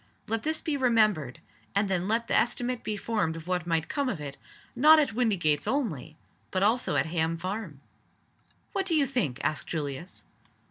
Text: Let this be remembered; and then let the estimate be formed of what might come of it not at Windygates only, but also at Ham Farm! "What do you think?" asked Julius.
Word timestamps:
Let 0.27 0.41
this 0.41 0.61
be 0.61 0.77
remembered; 0.77 1.41
and 1.75 1.87
then 1.87 2.07
let 2.07 2.27
the 2.27 2.33
estimate 2.35 2.81
be 2.83 2.97
formed 2.97 3.35
of 3.35 3.47
what 3.47 3.67
might 3.67 3.87
come 3.87 4.09
of 4.09 4.19
it 4.19 4.35
not 4.75 4.97
at 4.99 5.13
Windygates 5.13 5.67
only, 5.67 6.17
but 6.49 6.63
also 6.63 6.95
at 6.95 7.05
Ham 7.05 7.37
Farm! 7.37 7.81
"What 8.73 8.87
do 8.87 8.95
you 8.95 9.05
think?" 9.05 9.39
asked 9.43 9.67
Julius. 9.67 10.23